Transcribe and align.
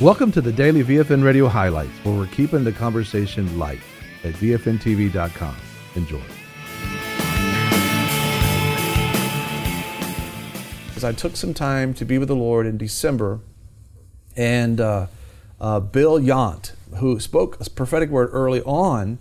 Welcome 0.00 0.32
to 0.32 0.40
the 0.40 0.50
daily 0.50 0.82
VFN 0.82 1.22
Radio 1.22 1.46
highlights, 1.46 1.92
where 2.04 2.16
we're 2.16 2.26
keeping 2.28 2.64
the 2.64 2.72
conversation 2.72 3.58
light 3.58 3.80
at 4.24 4.32
VFNTV.com. 4.32 5.54
Enjoy. 5.94 6.22
As 10.96 11.04
I 11.04 11.12
took 11.12 11.36
some 11.36 11.52
time 11.52 11.92
to 11.92 12.06
be 12.06 12.16
with 12.16 12.28
the 12.28 12.34
Lord 12.34 12.66
in 12.66 12.78
December, 12.78 13.40
and 14.34 14.80
uh, 14.80 15.08
uh, 15.60 15.80
Bill 15.80 16.18
Yount, 16.18 16.72
who 16.96 17.20
spoke 17.20 17.60
a 17.60 17.68
prophetic 17.68 18.08
word 18.08 18.30
early 18.32 18.62
on 18.62 19.18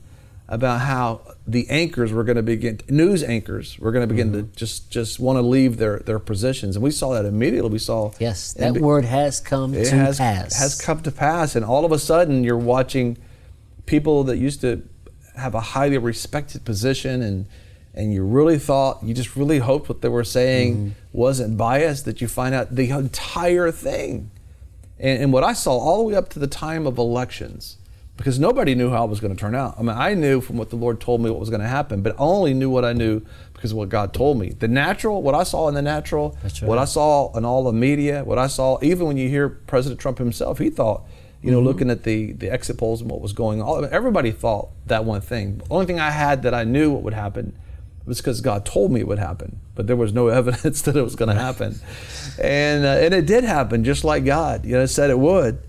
about 0.50 0.81
how 0.81 1.21
the 1.47 1.70
anchors 1.70 2.11
were 2.11 2.23
going 2.23 2.36
to 2.36 2.43
begin, 2.43 2.81
news 2.89 3.23
anchors 3.23 3.77
were 3.79 3.91
going 3.91 4.02
to 4.05 4.13
begin 4.13 4.31
mm-hmm. 4.31 4.52
to 4.52 4.55
just 4.55 4.89
just 4.89 5.20
want 5.20 5.38
to 5.38 5.41
leave 5.41 5.77
their 5.77 5.99
their 5.99 6.20
positions, 6.20 6.76
and 6.76 6.84
we 6.84 6.91
saw 6.91 7.13
that 7.13 7.23
immediately. 7.23 7.70
We 7.70 7.80
saw 7.80 8.12
yes, 8.20 8.54
that 8.54 8.73
word 8.73 9.05
has 9.05 9.40
come 9.40 9.73
to 9.73 9.90
has, 9.90 10.17
pass. 10.17 10.59
Has 10.59 10.81
come 10.81 11.02
to 11.04 11.12
pass, 11.12 11.55
and 11.55 11.63
all 11.63 11.85
of 11.85 11.91
a 11.91 11.99
sudden 11.99 12.43
you're 12.43 12.57
watching 12.57 13.17
people 13.85 14.23
that 14.26 14.38
used 14.38 14.62
to 14.62 14.81
have 15.35 15.55
a 15.55 15.62
highly 15.62 15.98
respected 15.98 16.66
position 16.66 17.21
and 17.21 17.48
and 17.95 18.13
you 18.13 18.23
really 18.23 18.59
thought 18.59 19.02
you 19.02 19.13
just 19.16 19.35
really 19.35 19.57
hoped 19.57 19.90
what 19.90 20.02
they 20.02 20.09
were 20.09 20.23
saying 20.23 20.76
mm-hmm. 20.76 20.90
wasn't 21.12 21.57
biased 21.57 22.05
that 22.05 22.21
you 22.21 22.27
find 22.27 22.54
out 22.54 22.76
the 22.76 22.91
entire 22.91 23.71
thing 23.71 24.29
and, 24.99 25.23
and, 25.23 25.34
what 25.34 25.43
i 25.43 25.54
saw 25.54 25.71
all 25.71 25.98
the 25.99 26.04
way 26.04 26.16
up 26.16 26.29
to 26.29 26.38
the 26.38 26.48
time 26.48 26.85
of 26.85 26.99
elections 26.99 27.79
because 28.20 28.38
nobody 28.38 28.76
knew 28.76 28.90
how 28.90 29.05
it 29.05 29.09
was 29.09 29.22
going 29.22 29.34
to 29.34 29.40
turn 29.40 29.55
out. 29.55 29.76
I 29.80 29.82
mean, 29.82 29.96
I 29.96 30.14
knew 30.14 30.41
from 30.41 30.58
what 30.58 30.72
the 30.72 30.76
Lord 30.76 31.00
told 31.00 31.22
me 31.22 31.30
what 31.30 31.40
was 31.40 31.50
going 31.50 31.62
to 31.62 31.68
happen, 31.68 32.02
but 32.02 32.16
I 32.16 32.18
only 32.18 32.54
knew 32.54 32.70
what 32.70 32.84
I 32.84 32.91
knew 32.91 33.22
because 33.54 33.72
of 33.72 33.77
what 33.77 33.88
God 33.88 34.14
told 34.14 34.38
me. 34.38 34.50
The 34.50 34.68
natural, 34.68 35.22
what 35.22 35.36
I 35.36 35.44
saw 35.44 35.70
in 35.70 35.73
the 35.73 35.82
natural, 35.82 36.38
right. 36.44 36.63
what 36.63 36.77
I 36.77 36.84
saw 36.84 37.34
in 37.38 37.46
all 37.46 37.63
the 37.63 37.72
media, 37.72 38.26
what 38.26 38.38
I 38.38 38.48
saw, 38.48 38.77
even 38.82 39.08
when 39.08 39.16
you 39.16 39.30
hear 39.30 39.48
President 39.48 40.02
Trump 40.02 40.18
himself, 40.18 40.60
he 40.60 40.70
thought, 40.70 41.04
you 41.41 41.49
know, 41.49 41.60
mm-hmm. 41.60 41.68
looking 41.68 41.90
at 41.90 42.04
the, 42.04 42.34
the 42.34 42.52
exit 42.52 42.77
polls 42.77 42.99
and 42.99 43.10
what 43.10 43.21
was 43.21 43.32
going 43.32 43.62
on, 43.62 43.88
everybody 43.90 44.32
thought 44.32 44.68
that 44.88 45.05
one 45.05 45.21
thing. 45.21 45.60
The 45.60 45.68
only 45.70 45.86
thing 45.86 46.02
I 46.02 46.12
had 46.12 46.43
that 46.43 46.54
I 46.54 46.65
knew 46.65 46.91
what 46.91 47.04
would 47.04 47.13
happen 47.13 47.58
was 48.05 48.18
because 48.20 48.41
God 48.41 48.65
told 48.65 48.91
me 48.91 48.99
it 48.99 49.08
would 49.08 49.20
happen, 49.20 49.62
but 49.76 49.88
there 49.88 49.96
was 49.96 50.12
no 50.12 50.27
evidence 50.40 50.82
that 50.82 50.98
it 50.98 51.04
was 51.04 51.15
going 51.15 51.34
to 51.34 51.41
happen. 51.41 51.80
and, 52.43 52.84
uh, 52.84 52.98
and 52.99 53.13
it 53.13 53.26
did 53.26 53.46
happen 53.46 53.86
just 53.86 54.04
like 54.04 54.26
God, 54.26 54.65
you 54.65 54.74
know, 54.74 54.86
said 54.88 55.10
it 55.10 55.20
would. 55.20 55.60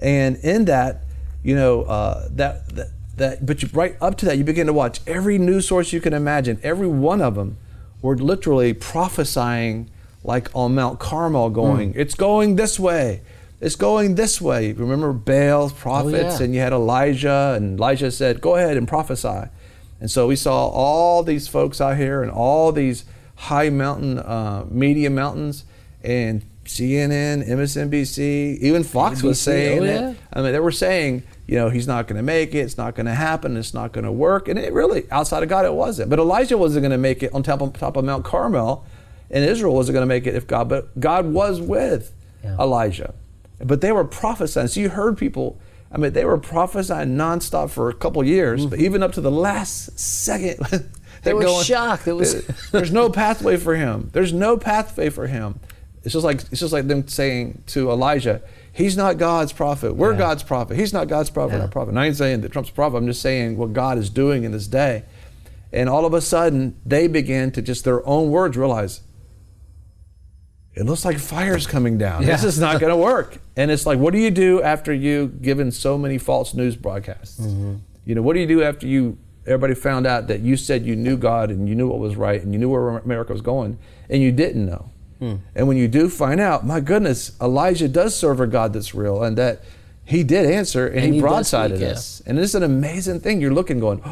And 0.00 0.34
in 0.38 0.64
that, 0.64 1.04
you 1.42 1.54
know, 1.54 1.82
uh, 1.82 2.28
that, 2.32 2.68
that, 2.74 2.88
that, 3.16 3.46
but 3.46 3.62
you, 3.62 3.68
right 3.72 3.96
up 4.00 4.16
to 4.18 4.26
that, 4.26 4.38
you 4.38 4.44
begin 4.44 4.66
to 4.66 4.72
watch 4.72 5.00
every 5.06 5.38
news 5.38 5.68
source 5.68 5.92
you 5.92 6.00
can 6.00 6.12
imagine. 6.12 6.58
Every 6.62 6.88
one 6.88 7.20
of 7.20 7.34
them 7.34 7.56
were 8.02 8.16
literally 8.16 8.72
prophesying, 8.72 9.90
like 10.24 10.48
on 10.54 10.74
Mount 10.74 10.98
Carmel, 10.98 11.50
going, 11.50 11.92
mm. 11.92 11.96
"It's 11.96 12.14
going 12.14 12.56
this 12.56 12.78
way, 12.78 13.22
it's 13.60 13.76
going 13.76 14.14
this 14.14 14.40
way." 14.40 14.72
Remember 14.72 15.12
Baal's 15.12 15.72
prophets, 15.72 16.36
oh, 16.36 16.38
yeah. 16.38 16.44
and 16.44 16.54
you 16.54 16.60
had 16.60 16.72
Elijah, 16.72 17.54
and 17.56 17.78
Elijah 17.78 18.10
said, 18.10 18.40
"Go 18.40 18.56
ahead 18.56 18.76
and 18.76 18.88
prophesy." 18.88 19.48
And 20.00 20.10
so 20.10 20.26
we 20.26 20.36
saw 20.36 20.68
all 20.68 21.22
these 21.22 21.46
folks 21.46 21.80
out 21.80 21.96
here, 21.96 22.22
and 22.22 22.30
all 22.30 22.72
these 22.72 23.04
high 23.34 23.70
mountain, 23.70 24.18
uh, 24.18 24.64
media 24.68 25.10
mountains, 25.10 25.64
and 26.02 26.42
CNN, 26.70 27.46
MSNBC, 27.48 28.58
even 28.58 28.84
Fox 28.84 29.20
ABC, 29.20 29.24
was 29.24 29.40
saying 29.40 29.80
oh, 29.80 29.84
yeah. 29.84 30.10
it. 30.10 30.16
I 30.32 30.42
mean, 30.42 30.52
they 30.52 30.60
were 30.60 30.70
saying, 30.70 31.24
you 31.46 31.56
know, 31.56 31.68
he's 31.68 31.88
not 31.88 32.06
going 32.06 32.16
to 32.16 32.22
make 32.22 32.54
it. 32.54 32.58
It's 32.58 32.78
not 32.78 32.94
going 32.94 33.06
to 33.06 33.14
happen. 33.14 33.56
It's 33.56 33.74
not 33.74 33.92
going 33.92 34.04
to 34.04 34.12
work. 34.12 34.46
And 34.46 34.58
it 34.58 34.72
really, 34.72 35.10
outside 35.10 35.42
of 35.42 35.48
God, 35.48 35.64
it 35.64 35.74
wasn't. 35.74 36.10
But 36.10 36.20
Elijah 36.20 36.56
wasn't 36.56 36.82
going 36.82 36.92
to 36.92 36.98
make 36.98 37.22
it 37.24 37.34
on 37.34 37.42
top 37.42 37.60
of, 37.60 37.72
top 37.72 37.96
of 37.96 38.04
Mount 38.04 38.24
Carmel, 38.24 38.86
and 39.30 39.44
Israel 39.44 39.74
wasn't 39.74 39.94
going 39.94 40.02
to 40.02 40.14
make 40.14 40.26
it 40.26 40.36
if 40.36 40.46
God. 40.46 40.68
But 40.68 40.98
God 41.00 41.26
was 41.26 41.60
with 41.60 42.14
yeah. 42.44 42.56
Elijah. 42.58 43.14
But 43.58 43.80
they 43.80 43.90
were 43.90 44.04
prophesying. 44.04 44.68
So 44.68 44.80
you 44.80 44.90
heard 44.90 45.18
people. 45.18 45.60
I 45.92 45.98
mean, 45.98 46.12
they 46.12 46.24
were 46.24 46.38
prophesying 46.38 47.16
nonstop 47.16 47.70
for 47.70 47.88
a 47.88 47.94
couple 47.94 48.22
years, 48.22 48.60
mm-hmm. 48.60 48.70
but 48.70 48.78
even 48.78 49.02
up 49.02 49.12
to 49.14 49.20
the 49.20 49.30
last 49.30 49.98
second, 49.98 50.60
they 51.24 51.34
were 51.34 51.42
going, 51.42 51.64
shocked. 51.64 52.06
It 52.06 52.12
was 52.12 52.46
there's 52.70 52.92
no 52.92 53.10
pathway 53.10 53.56
for 53.56 53.74
him. 53.74 54.10
There's 54.12 54.32
no 54.32 54.56
pathway 54.56 55.10
for 55.10 55.26
him. 55.26 55.58
It's 56.02 56.12
just 56.14 56.24
like 56.24 56.40
it's 56.50 56.60
just 56.60 56.72
like 56.72 56.88
them 56.88 57.06
saying 57.06 57.62
to 57.68 57.90
Elijah, 57.90 58.40
"He's 58.72 58.96
not 58.96 59.18
God's 59.18 59.52
prophet. 59.52 59.94
We're 59.94 60.12
yeah. 60.12 60.18
God's 60.18 60.42
prophet. 60.42 60.76
He's 60.76 60.92
not 60.92 61.08
God's 61.08 61.30
prophet. 61.30 61.56
Yeah. 61.56 61.62
Our 61.62 61.68
prophet." 61.68 61.90
And 61.90 62.00
I 62.00 62.06
ain't 62.06 62.16
saying 62.16 62.40
that 62.40 62.52
Trump's 62.52 62.70
prophet. 62.70 62.96
I'm 62.96 63.06
just 63.06 63.20
saying 63.20 63.56
what 63.58 63.72
God 63.72 63.98
is 63.98 64.08
doing 64.08 64.44
in 64.44 64.52
this 64.52 64.66
day. 64.66 65.04
And 65.72 65.88
all 65.88 66.04
of 66.06 66.14
a 66.14 66.20
sudden, 66.20 66.76
they 66.84 67.06
began 67.06 67.50
to 67.52 67.62
just 67.62 67.84
their 67.84 68.06
own 68.06 68.30
words 68.30 68.56
realize 68.56 69.02
it 70.74 70.84
looks 70.84 71.04
like 71.04 71.18
fire's 71.18 71.66
coming 71.66 71.98
down. 71.98 72.22
Yeah. 72.22 72.28
This 72.28 72.44
is 72.44 72.58
not 72.58 72.80
going 72.80 72.90
to 72.90 72.96
work. 72.96 73.38
And 73.56 73.70
it's 73.70 73.86
like, 73.86 73.98
what 73.98 74.12
do 74.12 74.18
you 74.18 74.30
do 74.30 74.62
after 74.62 74.92
you 74.92 75.28
given 75.28 75.72
so 75.72 75.98
many 75.98 76.16
false 76.16 76.54
news 76.54 76.76
broadcasts? 76.76 77.40
Mm-hmm. 77.40 77.76
You 78.04 78.14
know, 78.14 78.22
what 78.22 78.34
do 78.34 78.40
you 78.40 78.46
do 78.46 78.62
after 78.62 78.86
you 78.86 79.18
everybody 79.46 79.74
found 79.74 80.06
out 80.06 80.28
that 80.28 80.40
you 80.40 80.56
said 80.56 80.86
you 80.86 80.94
knew 80.94 81.16
God 81.16 81.50
and 81.50 81.68
you 81.68 81.74
knew 81.74 81.88
what 81.88 81.98
was 81.98 82.14
right 82.14 82.40
and 82.40 82.52
you 82.52 82.58
knew 82.58 82.68
where 82.68 82.98
America 82.98 83.32
was 83.32 83.42
going 83.42 83.78
and 84.08 84.22
you 84.22 84.32
didn't 84.32 84.64
know? 84.64 84.90
Hmm. 85.20 85.36
And 85.54 85.68
when 85.68 85.76
you 85.76 85.86
do 85.86 86.08
find 86.08 86.40
out, 86.40 86.66
my 86.66 86.80
goodness, 86.80 87.32
Elijah 87.40 87.88
does 87.88 88.16
serve 88.16 88.40
a 88.40 88.46
God 88.46 88.72
that's 88.72 88.94
real 88.94 89.22
and 89.22 89.36
that 89.38 89.62
he 90.02 90.24
did 90.24 90.46
answer 90.46 90.88
and, 90.88 91.04
and 91.04 91.14
he, 91.14 91.20
he 91.20 91.24
broadsided 91.24 91.82
us. 91.82 92.20
And 92.26 92.38
it's 92.38 92.54
an 92.54 92.62
amazing 92.62 93.20
thing. 93.20 93.40
You're 93.40 93.52
looking 93.52 93.78
going, 93.78 94.02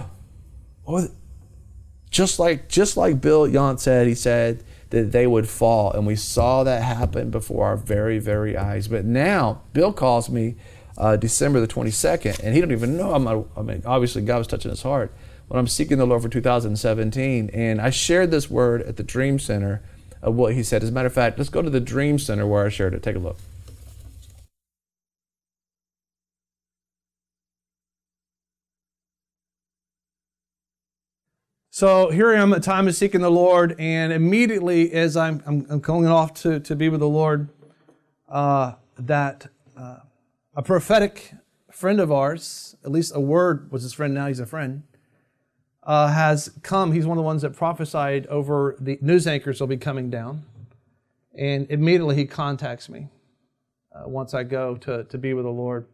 oh, 0.86 1.08
just 2.10 2.38
like 2.38 2.68
just 2.68 2.96
like 2.96 3.20
Bill 3.20 3.46
Yount 3.46 3.80
said, 3.80 4.06
he 4.06 4.14
said 4.14 4.62
that 4.90 5.12
they 5.12 5.26
would 5.26 5.48
fall. 5.48 5.92
And 5.92 6.06
we 6.06 6.14
saw 6.14 6.62
that 6.64 6.82
happen 6.82 7.30
before 7.30 7.66
our 7.66 7.76
very, 7.76 8.18
very 8.18 8.56
eyes. 8.56 8.86
But 8.88 9.04
now 9.04 9.62
Bill 9.72 9.92
calls 9.92 10.28
me 10.30 10.56
uh, 10.96 11.16
December 11.16 11.60
the 11.60 11.68
22nd, 11.68 12.40
and 12.40 12.54
he 12.54 12.60
don't 12.60 12.72
even 12.72 12.96
know 12.96 13.14
I'm 13.14 13.24
not, 13.24 13.46
I 13.56 13.62
mean, 13.62 13.82
obviously 13.86 14.22
God 14.22 14.38
was 14.38 14.46
touching 14.46 14.70
his 14.70 14.82
heart 14.82 15.12
when 15.48 15.58
I'm 15.58 15.68
seeking 15.68 15.98
the 15.98 16.06
Lord 16.06 16.22
for 16.22 16.28
2017. 16.28 17.50
And 17.52 17.80
I 17.80 17.90
shared 17.90 18.30
this 18.30 18.50
word 18.50 18.82
at 18.82 18.96
the 18.96 19.02
Dream 19.02 19.38
Center 19.38 19.82
of 20.22 20.34
what 20.34 20.54
he 20.54 20.62
said. 20.62 20.82
As 20.82 20.88
a 20.88 20.92
matter 20.92 21.06
of 21.06 21.12
fact, 21.12 21.38
let's 21.38 21.50
go 21.50 21.62
to 21.62 21.70
the 21.70 21.80
Dream 21.80 22.18
Center 22.18 22.46
where 22.46 22.66
I 22.66 22.68
shared 22.68 22.94
it. 22.94 23.02
Take 23.02 23.16
a 23.16 23.20
look. 23.20 23.38
So 31.78 32.10
here 32.10 32.34
I 32.34 32.40
am 32.40 32.52
at 32.54 32.64
time 32.64 32.88
of 32.88 32.96
seeking 32.96 33.20
the 33.20 33.30
Lord, 33.30 33.76
and 33.78 34.12
immediately 34.12 34.92
as 34.92 35.16
I'm, 35.16 35.40
I'm, 35.46 35.64
I'm 35.70 35.78
going 35.78 36.08
off 36.08 36.34
to, 36.42 36.58
to 36.58 36.74
be 36.74 36.88
with 36.88 36.98
the 36.98 37.08
Lord, 37.08 37.50
uh, 38.28 38.72
that 38.98 39.46
uh, 39.76 39.98
a 40.56 40.62
prophetic 40.62 41.34
friend 41.70 42.00
of 42.00 42.10
ours, 42.10 42.74
at 42.84 42.90
least 42.90 43.12
a 43.14 43.20
word 43.20 43.70
was 43.70 43.84
his 43.84 43.92
friend, 43.92 44.12
now 44.12 44.26
he's 44.26 44.40
a 44.40 44.46
friend, 44.46 44.82
uh, 45.88 46.08
has 46.08 46.50
come. 46.62 46.92
He's 46.92 47.06
one 47.06 47.16
of 47.16 47.22
the 47.22 47.26
ones 47.26 47.40
that 47.42 47.56
prophesied 47.56 48.26
over 48.26 48.76
the 48.78 48.98
news 49.00 49.26
anchors 49.26 49.58
will 49.58 49.66
be 49.66 49.78
coming 49.78 50.10
down. 50.10 50.44
And 51.34 51.66
immediately 51.70 52.14
he 52.14 52.26
contacts 52.26 52.90
me 52.90 53.08
uh, 53.94 54.06
once 54.06 54.34
I 54.34 54.42
go 54.42 54.76
to, 54.76 55.04
to 55.04 55.18
be 55.18 55.32
with 55.32 55.46
the 55.46 55.50
Lord. 55.50 55.86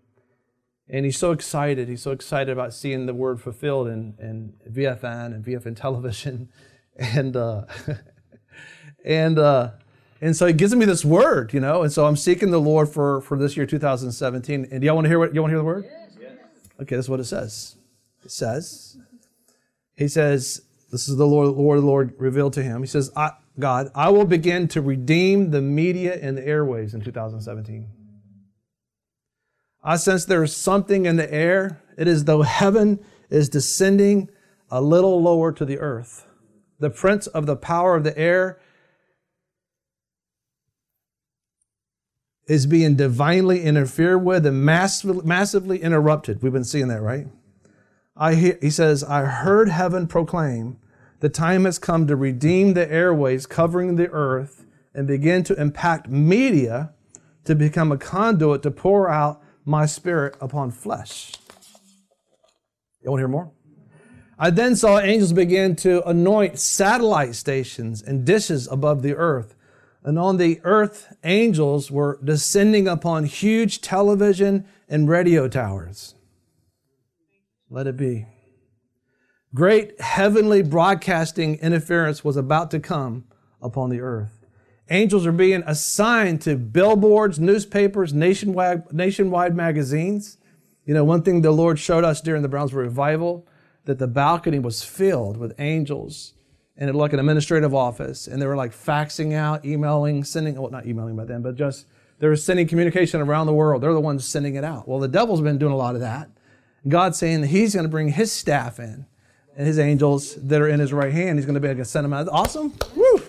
And 0.89 1.05
he's 1.05 1.17
so 1.17 1.31
excited. 1.31 1.89
He's 1.89 2.03
so 2.03 2.11
excited 2.11 2.51
about 2.51 2.75
seeing 2.75 3.07
the 3.07 3.15
word 3.15 3.41
fulfilled 3.41 3.87
in, 3.87 4.15
in 4.19 4.55
VFN 4.69 5.27
and 5.27 5.45
VFN 5.45 5.77
television. 5.81 6.51
And, 6.97 7.37
uh, 7.37 7.63
and, 9.05 9.39
uh, 9.39 9.71
and 10.21 10.37
so 10.37 10.47
he 10.47 10.53
gives 10.53 10.75
me 10.75 10.87
this 10.87 11.05
word, 11.05 11.55
you 11.55 11.61
know. 11.61 11.83
And 11.85 11.93
so 11.93 12.05
I'm 12.07 12.17
seeking 12.17 12.51
the 12.51 12.61
Lord 12.61 12.89
for, 12.89 13.21
for 13.21 13.39
this 13.39 13.57
year, 13.57 13.65
2017. 13.65 14.69
And 14.73 14.81
do 14.81 14.87
y'all 14.87 14.97
want 14.97 15.05
to 15.05 15.09
hear 15.09 15.21
what 15.21 15.35
y'all 15.35 15.43
want 15.43 15.53
to 15.53 15.55
hear 15.55 15.59
the 15.59 15.65
word? 15.65 15.85
Yes. 15.85 16.33
Okay, 16.81 16.97
is 16.97 17.09
what 17.09 17.21
it 17.21 17.25
says. 17.25 17.77
It 18.25 18.33
says, 18.33 18.99
he 19.97 20.09
says, 20.09 20.63
This 20.91 21.09
is 21.09 21.17
the 21.17 21.27
Lord, 21.27 21.49
Lord, 21.57 21.79
the 21.81 21.87
Lord 21.87 22.15
revealed 22.19 22.53
to 22.55 22.63
him. 22.63 22.83
He 22.83 22.87
says, 22.87 23.11
God, 23.59 23.91
I 23.95 24.11
will 24.11 24.25
begin 24.25 24.69
to 24.69 24.83
redeem 24.83 25.51
the 25.51 25.63
media 25.63 26.19
and 26.21 26.37
the 26.37 26.47
airways 26.47 26.95
in 26.95 27.01
2017. 27.01 27.89
I 29.83 29.97
sense 29.97 30.25
there 30.25 30.43
is 30.43 30.57
something 30.57 31.07
in 31.07 31.17
the 31.17 31.33
air. 31.33 31.81
It 31.97 32.09
is 32.09 32.25
though 32.25 32.43
heaven 32.43 33.05
is 33.31 33.49
descending 33.49 34.31
a 34.71 34.81
little 34.81 35.23
lower 35.23 35.53
to 35.53 35.65
the 35.65 35.79
earth. 35.79 36.27
The 36.81 36.91
prince 36.91 37.27
of 37.29 37.47
the 37.47 37.57
power 37.57 37.95
of 37.95 38.03
the 38.03 38.17
air 38.19 38.59
is 42.49 42.67
being 42.67 42.97
divinely 42.97 43.63
interfered 43.63 44.25
with 44.25 44.45
and 44.45 44.65
massively 44.65 45.83
interrupted. 45.83 46.43
We've 46.43 46.53
been 46.53 46.65
seeing 46.65 46.89
that, 46.89 47.01
right? 47.01 47.27
I 48.17 48.35
hear, 48.35 48.59
he 48.61 48.71
says, 48.71 49.03
I 49.03 49.25
heard 49.25 49.69
heaven 49.69 50.07
proclaim, 50.07 50.79
the 51.21 51.29
time 51.29 51.65
has 51.65 51.79
come 51.79 52.07
to 52.07 52.17
redeem 52.17 52.75
the 52.75 52.91
airways 52.91 53.47
covering 53.47 53.97
the 53.97 54.11
earth 54.11 54.65
and 54.95 55.07
begin 55.07 55.43
to 55.45 55.61
impact 55.61 56.09
media 56.09 56.93
to 57.45 57.55
become 57.55 57.91
a 57.91 57.99
conduit 57.99 58.63
to 58.63 58.71
pour 58.71 59.09
out 59.09 59.43
my 59.65 59.87
spirit 59.87 60.37
upon 60.41 60.71
flesh. 60.71 61.33
You 63.03 63.11
want 63.11 63.19
to 63.21 63.23
hear 63.23 63.29
more? 63.29 63.51
I 64.39 64.51
then 64.51 64.77
saw 64.77 64.99
angels 64.99 65.33
begin 65.33 65.77
to 65.77 66.07
anoint 66.09 66.59
satellite 66.59 67.35
stations 67.35 68.03
and 68.03 68.25
dishes 68.25 68.69
above 68.71 69.03
the 69.03 69.15
earth 69.15 69.55
And 70.05 70.19
on 70.19 70.37
the 70.37 70.61
earth, 70.65 71.17
angels 71.25 71.91
were 71.91 72.21
descending 72.23 72.87
upon 72.87 73.25
huge 73.25 73.81
television 73.81 74.67
and 74.87 75.09
radio 75.09 75.49
towers. 75.49 76.14
Let 77.71 77.87
it 77.87 77.97
be. 77.97 78.27
Great 79.55 80.01
heavenly 80.01 80.63
broadcasting 80.63 81.59
interference 81.61 82.25
was 82.25 82.37
about 82.37 82.71
to 82.73 82.81
come 82.81 83.25
upon 83.63 83.91
the 83.91 84.01
earth. 84.01 84.45
Angels 84.91 85.27
are 85.27 85.33
being 85.33 85.63
assigned 85.67 86.43
to 86.43 86.57
billboards, 86.57 87.41
newspapers, 87.41 88.13
nationwide, 88.13 88.93
nationwide 88.93 89.57
magazines. 89.57 90.37
You 90.85 90.93
know, 90.93 91.05
one 91.05 91.23
thing 91.23 91.41
the 91.41 91.51
Lord 91.53 91.79
showed 91.79 92.05
us 92.05 92.21
during 92.21 92.43
the 92.43 92.49
Brownsville 92.49 92.81
revival 92.81 93.47
that 93.85 93.99
the 93.99 94.07
balcony 94.07 94.59
was 94.59 94.85
filled 94.85 95.37
with 95.37 95.55
angels 95.59 96.35
and 96.77 96.91
it 96.91 96.93
looked 96.95 97.03
like 97.03 97.13
an 97.13 97.21
administrative 97.21 97.73
office, 97.75 98.27
and 98.27 98.43
they 98.43 98.47
were 98.47 98.57
like 98.57 98.73
faxing 98.73 99.33
out, 99.33 99.65
emailing, 99.65 100.25
sending, 100.25 100.61
well, 100.61 100.71
not 100.71 100.87
emailing 100.87 101.15
by 101.15 101.25
then, 101.25 101.41
but 101.41 101.55
just 101.55 101.87
they 102.19 102.27
were 102.27 102.37
sending 102.37 102.67
communication 102.67 103.21
around 103.21 103.47
the 103.47 103.55
world. 103.55 103.83
They're 103.83 103.93
the 103.93 104.01
ones 104.01 104.27
sending 104.27 104.57
it 104.57 104.65
out. 104.65 104.89
Well, 104.89 104.99
the 104.99 105.09
devil's 105.09 105.41
been 105.41 105.59
doing 105.59 105.73
a 105.73 105.77
lot 105.77 105.95
of 105.95 106.01
that. 106.01 106.31
God's 106.87 107.19
saying 107.19 107.41
that 107.43 107.47
he's 107.49 107.75
going 107.75 107.85
to 107.85 107.91
bring 107.91 108.09
his 108.09 108.33
staff 108.33 108.79
in 108.79 109.07
and 109.57 109.67
his 109.67 109.79
angels 109.79 110.35
that 110.35 110.61
are 110.61 110.69
in 110.69 110.81
his 110.81 110.93
right 110.93 111.13
hand. 111.13 111.39
He's 111.39 111.47
going 111.47 111.55
to 111.55 111.61
be 111.61 111.69
able 111.69 111.81
to 111.81 111.85
send 111.85 112.05
them 112.05 112.13
out. 112.13 112.29
Awesome. 112.31 112.75
Woo. 112.95 113.23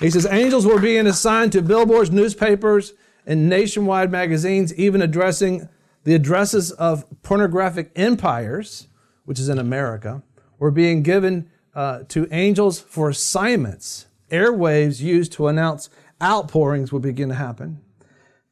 He 0.00 0.10
says 0.10 0.26
angels 0.26 0.66
were 0.66 0.80
being 0.80 1.06
assigned 1.06 1.52
to 1.52 1.62
billboards, 1.62 2.10
newspapers, 2.10 2.94
and 3.26 3.48
nationwide 3.48 4.10
magazines, 4.10 4.72
even 4.74 5.02
addressing 5.02 5.68
the 6.04 6.14
addresses 6.14 6.70
of 6.72 7.04
pornographic 7.22 7.90
empires, 7.96 8.88
which 9.24 9.38
is 9.38 9.48
in 9.48 9.58
America, 9.58 10.22
were 10.58 10.70
being 10.70 11.02
given 11.02 11.50
uh, 11.74 12.04
to 12.08 12.26
angels 12.32 12.80
for 12.80 13.10
assignments. 13.10 14.06
Airwaves 14.30 15.00
used 15.00 15.32
to 15.32 15.48
announce 15.48 15.90
outpourings 16.22 16.92
would 16.92 17.02
begin 17.02 17.28
to 17.28 17.34
happen. 17.34 17.80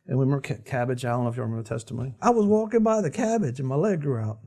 And 0.08 0.18
we 0.18 0.24
remember 0.24 0.40
cabbage? 0.40 1.04
I 1.04 1.10
don't 1.10 1.24
know 1.24 1.30
if 1.30 1.36
you 1.36 1.42
remember 1.42 1.62
the 1.62 1.68
testimony. 1.68 2.14
I 2.22 2.30
was 2.30 2.46
walking 2.46 2.82
by 2.82 3.00
the 3.00 3.10
cabbage 3.10 3.58
and 3.58 3.68
my 3.68 3.74
leg 3.74 4.02
grew 4.02 4.18
out. 4.18 4.38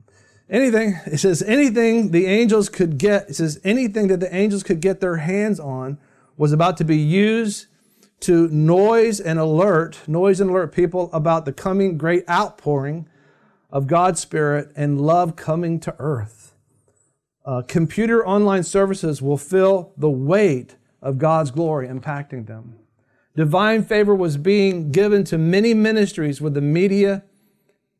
Anything, 0.48 0.98
it 1.06 1.18
says, 1.18 1.42
anything 1.42 2.10
the 2.10 2.26
angels 2.26 2.68
could 2.68 2.98
get, 2.98 3.30
it 3.30 3.34
says, 3.34 3.60
anything 3.62 4.08
that 4.08 4.18
the 4.18 4.34
angels 4.34 4.62
could 4.62 4.80
get 4.80 5.00
their 5.00 5.16
hands 5.16 5.60
on 5.60 5.98
was 6.36 6.52
about 6.52 6.76
to 6.78 6.84
be 6.84 6.96
used 6.96 7.66
to 8.20 8.48
noise 8.48 9.20
and 9.20 9.38
alert, 9.38 10.00
noise 10.08 10.40
and 10.40 10.50
alert 10.50 10.72
people 10.72 11.08
about 11.12 11.44
the 11.44 11.52
coming 11.52 11.96
great 11.96 12.28
outpouring 12.28 13.08
of 13.70 13.86
God's 13.86 14.20
Spirit 14.20 14.72
and 14.74 15.00
love 15.00 15.36
coming 15.36 15.78
to 15.80 15.94
earth. 15.98 16.54
Uh, 17.44 17.62
computer 17.62 18.26
online 18.26 18.62
services 18.62 19.22
will 19.22 19.38
feel 19.38 19.92
the 19.96 20.10
weight 20.10 20.76
of 21.00 21.18
God's 21.18 21.50
glory 21.50 21.88
impacting 21.88 22.46
them. 22.46 22.79
Divine 23.36 23.84
favor 23.84 24.14
was 24.14 24.36
being 24.36 24.90
given 24.90 25.24
to 25.24 25.38
many 25.38 25.72
ministries 25.72 26.40
with 26.40 26.54
the 26.54 26.60
media, 26.60 27.22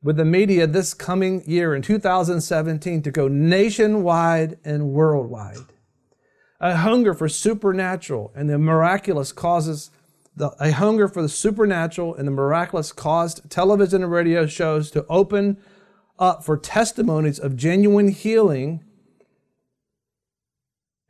with 0.03 0.17
the 0.17 0.25
media 0.25 0.67
this 0.67 0.93
coming 0.93 1.43
year 1.47 1.75
in 1.75 1.83
2017 1.83 3.03
to 3.03 3.11
go 3.11 3.29
nationwide 3.29 4.59
and 4.65 4.91
worldwide. 4.91 5.59
A 6.59 6.77
hunger 6.77 7.15
for 7.15 7.29
supernatural 7.29 8.33
and 8.35 8.51
the 8.51 8.59
miraculous 8.59 9.33
causes 9.33 9.91
the, 10.37 10.51
a 10.61 10.73
hunger 10.73 11.09
for 11.09 11.23
the 11.23 11.29
supernatural 11.29 12.15
and 12.15 12.27
the 12.27 12.33
miraculous 12.33 12.93
caused 12.93 13.49
television 13.51 14.03
and 14.03 14.13
radio 14.13 14.47
shows 14.47 14.91
to 14.93 15.05
open 15.09 15.59
up 16.19 16.45
for 16.45 16.57
testimonies 16.57 17.39
of 17.39 17.57
genuine 17.57 18.09
healing 18.09 18.85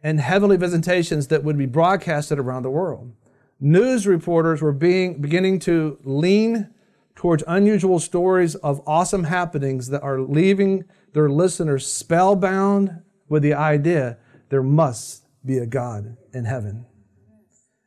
and 0.03 0.21
heavenly 0.21 0.57
visitations 0.57 1.27
that 1.29 1.45
would 1.45 1.59
be 1.59 1.67
broadcasted 1.67 2.39
around 2.39 2.63
the 2.63 2.71
world. 2.71 3.13
News 3.61 4.07
reporters 4.07 4.63
were 4.63 4.73
being, 4.73 5.21
beginning 5.21 5.59
to 5.61 5.99
lean 6.03 6.71
towards 7.15 7.45
unusual 7.47 7.99
stories 7.99 8.55
of 8.55 8.81
awesome 8.87 9.25
happenings 9.25 9.89
that 9.91 10.03
are 10.03 10.21
leaving 10.21 10.85
their 11.13 11.29
listeners 11.29 11.87
spellbound 11.87 13.03
with 13.29 13.43
the 13.43 13.53
idea 13.53 14.17
there 14.49 14.63
must 14.63 15.25
be 15.45 15.59
a 15.59 15.67
God 15.67 16.17
in 16.33 16.47
heaven. 16.47 16.87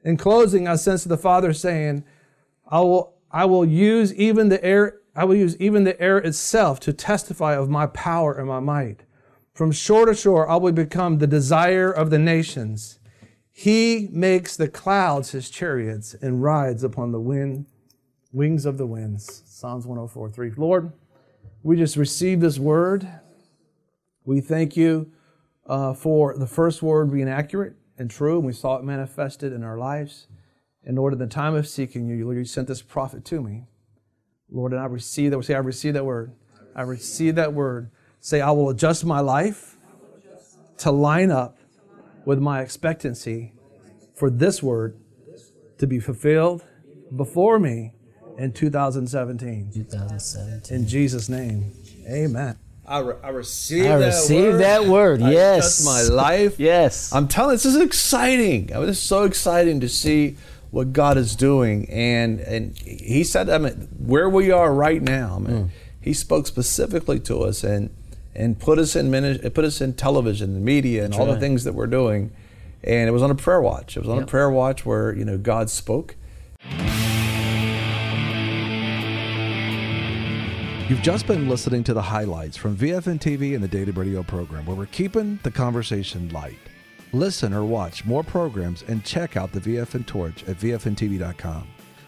In 0.03 0.17
closing, 0.17 0.67
I 0.67 0.75
sense 0.75 1.03
the 1.03 1.17
Father 1.17 1.53
saying, 1.53 2.03
I 2.67 2.79
will, 2.81 3.15
I 3.31 3.45
will 3.45 3.65
use 3.65 4.13
even 4.13 4.49
the 4.49 4.63
air, 4.63 4.99
I 5.15 5.25
will 5.25 5.35
use 5.35 5.57
even 5.57 5.83
the 5.85 5.99
air 5.99 6.19
itself 6.19 6.79
to 6.81 6.93
testify 6.93 7.55
of 7.55 7.69
my 7.69 7.87
power 7.87 8.33
and 8.33 8.47
my 8.47 8.59
might. 8.59 9.01
From 9.53 9.71
shore 9.71 10.05
to 10.05 10.13
shore, 10.13 10.47
I 10.47 10.57
will 10.57 10.71
become 10.71 11.17
the 11.17 11.27
desire 11.27 11.91
of 11.91 12.09
the 12.09 12.19
nations. 12.19 12.99
He 13.55 14.09
makes 14.11 14.57
the 14.57 14.67
clouds 14.67 15.31
his 15.31 15.47
chariots 15.51 16.15
and 16.15 16.41
rides 16.41 16.83
upon 16.83 17.11
the 17.11 17.19
wind, 17.19 17.67
wings 18.31 18.65
of 18.65 18.79
the 18.79 18.87
winds. 18.87 19.43
Psalms 19.45 19.85
104 19.85 20.31
3. 20.31 20.51
Lord, 20.57 20.91
we 21.61 21.77
just 21.77 21.95
receive 21.95 22.41
this 22.41 22.57
word. 22.57 23.07
We 24.25 24.41
thank 24.41 24.75
you 24.75 25.11
uh, 25.67 25.93
for 25.93 26.35
the 26.35 26.47
first 26.47 26.81
word 26.81 27.11
being 27.11 27.29
accurate 27.29 27.75
and 27.99 28.09
true, 28.09 28.37
and 28.37 28.45
we 28.45 28.53
saw 28.53 28.77
it 28.77 28.83
manifested 28.83 29.53
in 29.53 29.63
our 29.63 29.77
lives. 29.77 30.27
And 30.83 30.97
Lord, 30.97 31.13
in 31.13 31.19
the 31.19 31.27
time 31.27 31.53
of 31.53 31.67
seeking 31.67 32.07
you, 32.07 32.25
Lord, 32.25 32.37
you 32.37 32.45
sent 32.45 32.67
this 32.67 32.81
prophet 32.81 33.23
to 33.25 33.39
me. 33.39 33.65
Lord, 34.49 34.73
and 34.73 34.81
I 34.81 34.85
receive 34.85 35.29
that. 35.29 35.37
Word. 35.37 35.45
Say, 35.45 35.53
I 35.53 35.59
receive 35.59 35.93
that 35.93 36.05
word. 36.05 36.33
I 36.75 36.81
receive 36.81 37.35
that 37.35 37.53
word. 37.53 37.91
Say, 38.19 38.41
I 38.41 38.49
will 38.49 38.69
adjust 38.69 39.05
my 39.05 39.19
life 39.19 39.77
to 40.77 40.91
line 40.91 41.29
up 41.29 41.57
with 42.25 42.39
my 42.39 42.61
expectancy 42.61 43.53
for 44.15 44.29
this 44.29 44.61
word 44.63 44.97
to 45.77 45.87
be 45.87 45.99
fulfilled 45.99 46.63
before 47.15 47.59
me 47.59 47.93
in 48.37 48.51
2017. 48.51 49.71
2017. 49.73 50.75
In 50.77 50.87
Jesus' 50.87 51.29
name, 51.29 51.73
amen. 52.09 52.57
I, 52.85 52.99
re- 52.99 53.15
I 53.23 53.29
receive 53.29 53.85
I 53.85 53.97
that 53.97 54.05
receive 54.07 54.53
word. 54.53 54.61
that 54.61 54.85
word. 54.85 55.21
I 55.21 55.31
Yes. 55.31 55.79
adjust 55.79 55.85
my 55.85 56.15
life. 56.15 56.59
Yes. 56.59 57.13
I'm 57.13 57.27
telling 57.27 57.55
this 57.55 57.65
is 57.65 57.77
exciting. 57.79 58.71
I 58.75 58.79
mean, 58.79 58.89
it's 58.89 58.99
so 58.99 59.23
exciting 59.23 59.79
to 59.79 59.89
see 59.89 60.35
what 60.71 60.91
God 60.91 61.17
is 61.17 61.35
doing. 61.35 61.89
And 61.89 62.39
and 62.41 62.77
he 62.77 63.23
said, 63.23 63.49
I 63.49 63.57
mean, 63.57 63.87
where 63.97 64.27
we 64.27 64.51
are 64.51 64.73
right 64.73 65.01
now, 65.01 65.35
I 65.35 65.39
mean, 65.39 65.63
mm. 65.65 65.69
he 66.01 66.13
spoke 66.13 66.45
specifically 66.45 67.19
to 67.21 67.43
us 67.43 67.63
and 67.63 67.89
and 68.35 68.59
put 68.59 68.79
us 68.79 68.95
in 68.95 69.11
put 69.51 69.65
us 69.65 69.81
in 69.81 69.93
television 69.93 70.55
and 70.55 70.65
media 70.65 71.05
and 71.05 71.13
all 71.13 71.25
the 71.25 71.39
things 71.39 71.63
that 71.63 71.73
we're 71.73 71.87
doing. 71.87 72.31
And 72.83 73.07
it 73.07 73.11
was 73.11 73.23
on 73.23 73.31
a 73.31 73.35
prayer 73.35 73.61
watch. 73.61 73.95
It 73.95 74.01
was 74.01 74.09
on 74.09 74.21
a 74.21 74.25
prayer 74.25 74.49
watch 74.49 74.85
where, 74.85 75.15
you 75.15 75.23
know, 75.23 75.37
God 75.37 75.69
spoke. 75.69 76.15
You've 80.89 81.01
just 81.01 81.25
been 81.25 81.47
listening 81.47 81.83
to 81.85 81.93
the 81.93 82.01
highlights 82.01 82.57
from 82.57 82.75
VFN 82.75 83.19
TV 83.19 83.55
and 83.55 83.63
the 83.63 83.69
Daily 83.69 83.91
Radio 83.91 84.21
program, 84.21 84.65
where 84.65 84.75
we're 84.75 84.85
keeping 84.87 85.39
the 85.43 85.49
conversation 85.49 86.27
light. 86.29 86.59
Listen 87.13 87.53
or 87.53 87.63
watch 87.63 88.03
more 88.05 88.21
programs 88.21 88.83
and 88.87 89.03
check 89.05 89.37
out 89.37 89.53
the 89.53 89.61
VFN 89.61 90.05
Torch 90.05 90.43
at 90.43 90.59
VFNTV.com. 90.59 91.67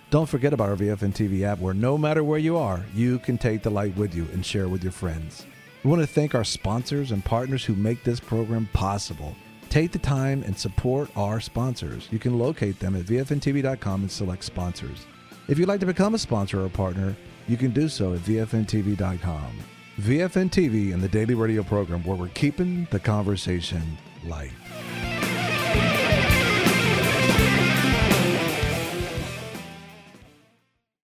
Don't 0.09 0.27
forget 0.27 0.51
about 0.51 0.69
our 0.69 0.75
VFN 0.75 1.13
TV 1.13 1.43
app, 1.43 1.59
where 1.59 1.73
no 1.73 1.97
matter 1.97 2.23
where 2.23 2.37
you 2.37 2.57
are, 2.57 2.83
you 2.93 3.17
can 3.19 3.37
take 3.37 3.63
the 3.63 3.69
light 3.69 3.95
with 3.95 4.13
you 4.13 4.27
and 4.33 4.45
share 4.45 4.67
with 4.67 4.83
your 4.83 4.91
friends. 4.91 5.45
We 5.85 5.91
want 5.91 6.01
to 6.01 6.07
thank 6.07 6.33
our 6.33 6.43
sponsors 6.43 7.11
and 7.11 7.23
partners 7.23 7.63
who 7.63 7.75
make 7.75 8.03
this 8.03 8.19
program 8.19 8.67
possible. 8.73 9.35
Take 9.69 9.91
the 9.91 9.99
time 9.99 10.41
and 10.41 10.57
support 10.57 11.11
our 11.15 11.39
sponsors. 11.39 12.07
You 12.09 12.17
can 12.17 12.39
locate 12.39 12.79
them 12.79 12.95
at 12.95 13.03
VFNTV.com 13.03 14.01
and 14.01 14.11
select 14.11 14.43
sponsors. 14.43 15.05
If 15.47 15.59
you'd 15.59 15.67
like 15.67 15.81
to 15.81 15.85
become 15.85 16.15
a 16.15 16.17
sponsor 16.17 16.65
or 16.65 16.69
partner, 16.69 17.15
you 17.47 17.55
can 17.55 17.69
do 17.69 17.87
so 17.87 18.15
at 18.15 18.21
VFNTV.com. 18.21 19.59
VFN 19.99 20.49
TV 20.49 20.91
and 20.91 21.03
the 21.03 21.07
daily 21.07 21.35
radio 21.35 21.61
program 21.61 22.03
where 22.03 22.17
we're 22.17 22.29
keeping 22.29 22.87
the 22.89 22.99
conversation 22.99 23.95
light. 24.25 24.53